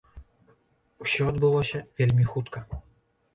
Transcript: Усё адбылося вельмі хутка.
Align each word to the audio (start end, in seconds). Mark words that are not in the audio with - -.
Усё 1.05 1.27
адбылося 1.33 1.79
вельмі 2.01 2.27
хутка. 2.33 2.65